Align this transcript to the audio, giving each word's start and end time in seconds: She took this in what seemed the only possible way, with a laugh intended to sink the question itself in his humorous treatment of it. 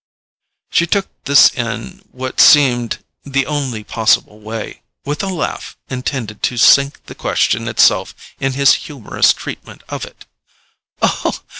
She 0.71 0.87
took 0.87 1.09
this 1.25 1.49
in 1.53 2.01
what 2.11 2.39
seemed 2.39 3.03
the 3.23 3.45
only 3.45 3.83
possible 3.83 4.39
way, 4.39 4.81
with 5.05 5.21
a 5.21 5.27
laugh 5.27 5.77
intended 5.91 6.41
to 6.41 6.57
sink 6.57 7.05
the 7.05 7.13
question 7.13 7.67
itself 7.67 8.15
in 8.39 8.53
his 8.53 8.73
humorous 8.89 9.31
treatment 9.31 9.83
of 9.89 10.03
it. 10.05 10.25